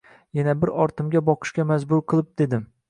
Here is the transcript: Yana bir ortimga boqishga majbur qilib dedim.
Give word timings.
Yana 0.39 0.55
bir 0.63 0.71
ortimga 0.85 1.23
boqishga 1.29 1.67
majbur 1.75 2.05
qilib 2.13 2.35
dedim. 2.43 2.69